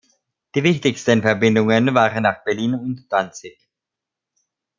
[0.55, 3.55] Die wichtigsten Verbindungen waren nach Berlin und Danzig.